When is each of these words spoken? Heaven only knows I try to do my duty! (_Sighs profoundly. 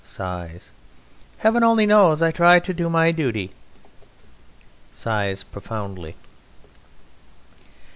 Heaven 1.37 1.63
only 1.63 1.85
knows 1.85 2.23
I 2.23 2.31
try 2.31 2.59
to 2.59 2.73
do 2.73 2.89
my 2.89 3.11
duty! 3.11 3.51
(_Sighs 4.91 5.45
profoundly. 5.51 6.15